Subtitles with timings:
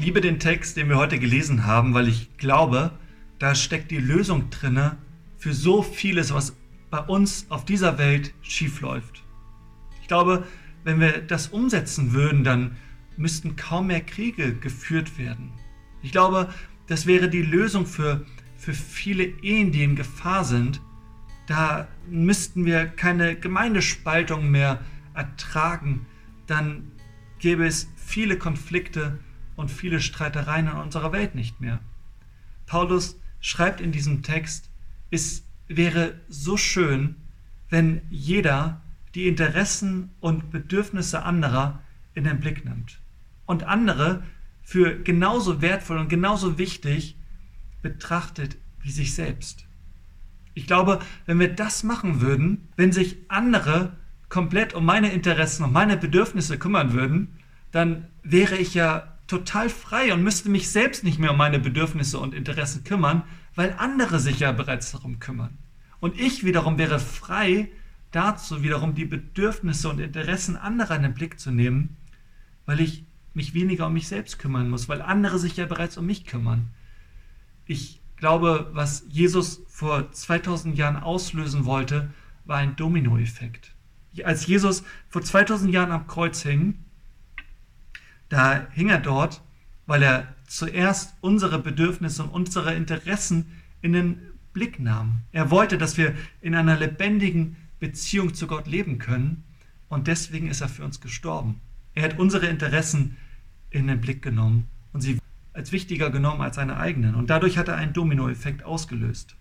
[0.00, 2.92] liebe den Text, den wir heute gelesen haben, weil ich glaube,
[3.38, 4.96] da steckt die Lösung drinne
[5.36, 6.56] für so vieles, was
[6.90, 9.22] bei uns auf dieser Welt schiefläuft.
[10.00, 10.44] Ich glaube,
[10.84, 12.76] wenn wir das umsetzen würden, dann
[13.16, 15.52] müssten kaum mehr Kriege geführt werden.
[16.02, 16.48] Ich glaube,
[16.86, 18.24] das wäre die Lösung für,
[18.56, 20.80] für viele Ehen, die in Gefahr sind.
[21.46, 24.80] Da müssten wir keine Gemeindespaltung mehr
[25.12, 26.06] ertragen.
[26.46, 26.92] Dann
[27.38, 29.18] gäbe es viele Konflikte
[29.60, 31.80] und viele Streitereien in unserer Welt nicht mehr.
[32.66, 34.70] Paulus schreibt in diesem Text,
[35.10, 37.16] es wäre so schön,
[37.68, 38.80] wenn jeder
[39.14, 41.80] die Interessen und Bedürfnisse anderer
[42.14, 43.00] in den Blick nimmt
[43.46, 44.22] und andere
[44.62, 47.16] für genauso wertvoll und genauso wichtig
[47.82, 49.66] betrachtet wie sich selbst.
[50.54, 53.96] Ich glaube, wenn wir das machen würden, wenn sich andere
[54.28, 57.36] komplett um meine Interessen und meine Bedürfnisse kümmern würden,
[57.72, 62.18] dann wäre ich ja total frei und müsste mich selbst nicht mehr um meine Bedürfnisse
[62.18, 63.22] und Interessen kümmern,
[63.54, 65.56] weil andere sich ja bereits darum kümmern.
[66.00, 67.70] Und ich wiederum wäre frei
[68.10, 71.96] dazu, wiederum die Bedürfnisse und Interessen anderer in den Blick zu nehmen,
[72.66, 76.06] weil ich mich weniger um mich selbst kümmern muss, weil andere sich ja bereits um
[76.06, 76.70] mich kümmern.
[77.66, 82.10] Ich glaube, was Jesus vor 2000 Jahren auslösen wollte,
[82.46, 83.76] war ein Dominoeffekt.
[84.24, 86.84] Als Jesus vor 2000 Jahren am Kreuz hing,
[88.30, 89.42] da hing er dort,
[89.86, 94.18] weil er zuerst unsere Bedürfnisse und unsere Interessen in den
[94.52, 95.20] Blick nahm.
[95.32, 99.44] Er wollte, dass wir in einer lebendigen Beziehung zu Gott leben können
[99.88, 101.60] und deswegen ist er für uns gestorben.
[101.94, 103.16] Er hat unsere Interessen
[103.70, 105.18] in den Blick genommen und sie
[105.52, 109.36] als wichtiger genommen als seine eigenen und dadurch hat er einen Dominoeffekt ausgelöst.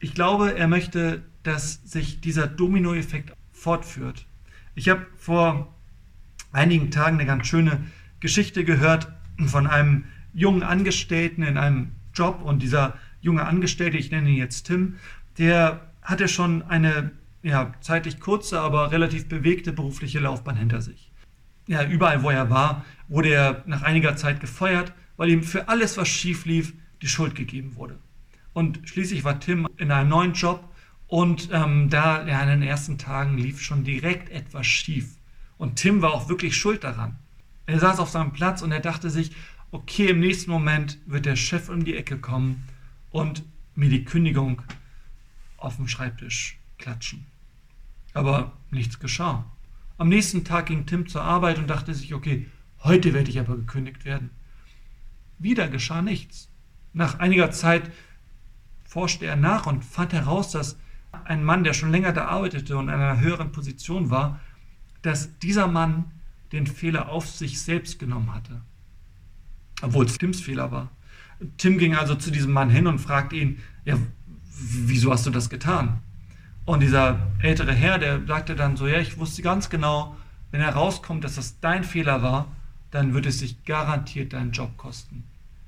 [0.00, 4.26] Ich glaube, er möchte, dass sich dieser Dominoeffekt fortführt.
[4.78, 5.74] Ich habe vor
[6.52, 7.80] einigen Tagen eine ganz schöne
[8.20, 9.08] Geschichte gehört
[9.44, 14.68] von einem jungen Angestellten in einem Job und dieser junge Angestellte, ich nenne ihn jetzt
[14.68, 14.94] Tim,
[15.36, 17.10] der hatte schon eine
[17.42, 21.10] ja, zeitlich kurze, aber relativ bewegte berufliche Laufbahn hinter sich.
[21.66, 25.96] Ja, überall, wo er war, wurde er nach einiger Zeit gefeuert, weil ihm für alles,
[25.96, 27.98] was schief lief, die Schuld gegeben wurde.
[28.52, 30.68] Und schließlich war Tim in einem neuen Job
[31.08, 35.16] und ähm, da ja, in den ersten Tagen lief schon direkt etwas schief.
[35.56, 37.18] Und Tim war auch wirklich schuld daran.
[37.66, 39.32] Er saß auf seinem Platz und er dachte sich,
[39.72, 42.64] okay, im nächsten Moment wird der Chef um die Ecke kommen
[43.10, 43.42] und
[43.74, 44.62] mir die Kündigung
[45.56, 47.26] auf dem Schreibtisch klatschen.
[48.12, 49.44] Aber nichts geschah.
[49.96, 52.46] Am nächsten Tag ging Tim zur Arbeit und dachte sich, okay,
[52.84, 54.30] heute werde ich aber gekündigt werden.
[55.38, 56.50] Wieder geschah nichts.
[56.92, 57.90] Nach einiger Zeit
[58.84, 60.78] forschte er nach und fand heraus, dass
[61.24, 64.40] ein Mann, der schon länger da arbeitete und in einer höheren Position war,
[65.02, 66.12] dass dieser Mann
[66.52, 68.60] den Fehler auf sich selbst genommen hatte.
[69.82, 70.88] Obwohl es Tims Fehler war.
[71.56, 73.96] Tim ging also zu diesem Mann hin und fragte ihn, ja,
[74.50, 76.00] wieso hast du das getan?
[76.64, 80.16] Und dieser ältere Herr, der sagte dann so, ja, ich wusste ganz genau,
[80.50, 82.48] wenn herauskommt, dass das dein Fehler war,
[82.90, 85.24] dann wird es sich garantiert deinen Job kosten.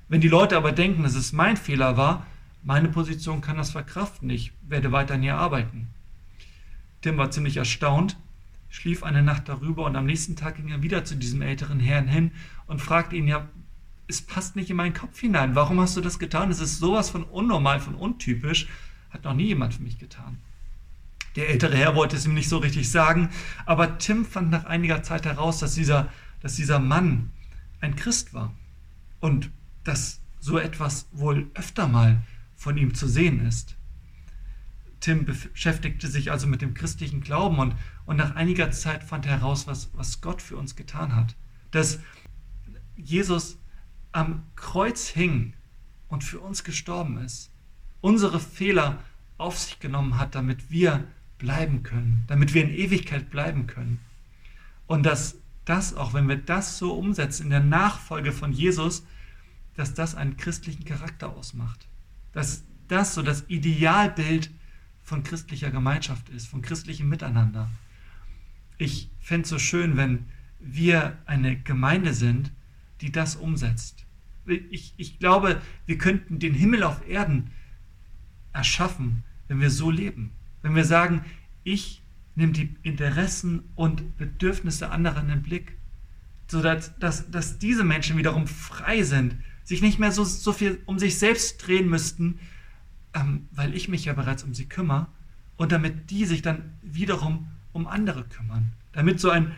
[0.09, 2.27] Wenn die Leute aber denken, dass es mein Fehler war,
[2.63, 4.29] meine Position kann das verkraften.
[4.31, 5.89] Ich werde weiterhin hier arbeiten.
[7.01, 8.17] Tim war ziemlich erstaunt,
[8.69, 12.09] schlief eine Nacht darüber und am nächsten Tag ging er wieder zu diesem älteren Herrn
[12.09, 12.33] hin
[12.67, 13.49] und fragte ihn, ja,
[14.07, 15.55] es passt nicht in meinen Kopf hinein.
[15.55, 16.51] Warum hast du das getan?
[16.51, 18.69] Es ist sowas von unnormal, von untypisch.
[19.11, 20.39] Hat noch nie jemand für mich getan.
[21.37, 23.31] Der ältere Herr wollte es ihm nicht so richtig sagen,
[23.67, 26.09] aber Tim fand nach einiger Zeit heraus, dass dieser,
[26.41, 27.31] dass dieser Mann
[27.81, 28.53] ein Christ war
[29.21, 29.51] und
[29.85, 32.21] dass so etwas wohl öfter mal
[32.61, 33.79] von ihm zu sehen ist.
[35.01, 39.39] Tim beschäftigte sich also mit dem christlichen Glauben und, und nach einiger Zeit fand er
[39.39, 41.37] heraus, was, was Gott für uns getan hat.
[41.71, 42.01] Dass
[42.97, 43.57] Jesus
[44.13, 45.55] am Kreuz hing
[46.09, 47.51] und für uns gestorben ist,
[48.03, 49.03] unsere Fehler
[49.39, 51.05] auf sich genommen hat, damit wir
[51.39, 54.01] bleiben können, damit wir in Ewigkeit bleiben können.
[54.87, 59.07] Und dass das, auch wenn wir das so umsetzen in der Nachfolge von Jesus,
[59.77, 61.90] dass das einen christlichen Charakter ausmacht
[62.33, 64.51] dass das so das Idealbild
[65.03, 67.69] von christlicher Gemeinschaft ist, von christlichem Miteinander.
[68.79, 70.27] Ich fände es so schön, wenn
[70.59, 72.53] wir eine Gemeinde sind,
[73.01, 74.07] die das umsetzt.
[74.47, 77.51] Ich, ich glaube, wir könnten den Himmel auf Erden
[78.53, 80.33] erschaffen, wenn wir so leben.
[80.63, 81.25] Wenn wir sagen,
[81.65, 82.03] ich
[82.35, 85.77] nehme die Interessen und Bedürfnisse anderer in den Blick,
[86.49, 89.37] sodass dass, dass diese Menschen wiederum frei sind,
[89.71, 92.41] sich nicht mehr so, so viel um sich selbst drehen müssten,
[93.15, 95.07] ähm, weil ich mich ja bereits um sie kümmere
[95.57, 98.73] und damit die sich dann wiederum um andere kümmern.
[98.91, 99.55] Damit so ein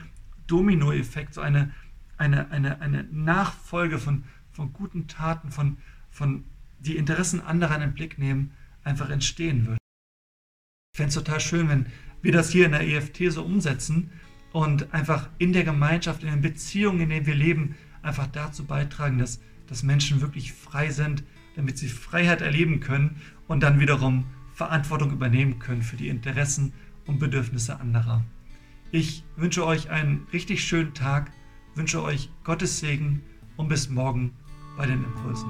[0.48, 1.72] Dominoeffekt, so eine,
[2.18, 5.78] eine, eine, eine Nachfolge von, von guten Taten, von,
[6.10, 6.44] von
[6.78, 8.50] die Interessen anderer in den Blick nehmen,
[8.84, 9.78] einfach entstehen wird.
[10.92, 11.86] Ich fände es total schön, wenn
[12.20, 14.10] wir das hier in der EFT so umsetzen
[14.52, 19.16] und einfach in der Gemeinschaft, in den Beziehungen, in denen wir leben, einfach dazu beitragen,
[19.16, 19.40] dass,
[19.72, 21.24] dass Menschen wirklich frei sind,
[21.56, 26.74] damit sie Freiheit erleben können und dann wiederum Verantwortung übernehmen können für die Interessen
[27.06, 28.22] und Bedürfnisse anderer.
[28.90, 31.32] Ich wünsche euch einen richtig schönen Tag,
[31.74, 33.22] wünsche euch Gottes Segen
[33.56, 34.32] und bis morgen
[34.76, 35.48] bei den Impulsen.